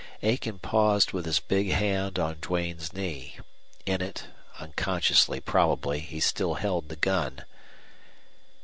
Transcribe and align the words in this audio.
Aiken 0.23 0.57
paused 0.57 1.11
with 1.13 1.27
his 1.27 1.39
big 1.39 1.69
hand 1.69 2.17
on 2.17 2.37
Duane's 2.41 2.91
knee. 2.91 3.37
In 3.85 4.01
it, 4.01 4.25
unconsciously 4.57 5.39
probably, 5.39 5.99
he 5.99 6.19
still 6.19 6.55
held 6.55 6.89
the 6.89 6.95
gun. 6.95 7.45